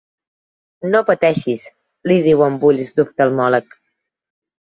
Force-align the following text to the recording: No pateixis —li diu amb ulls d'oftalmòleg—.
No 0.93 1.01
pateixis 1.09 1.65
—li 2.11 2.17
diu 2.29 2.41
amb 2.47 2.65
ulls 2.71 2.91
d'oftalmòleg—. 2.97 3.79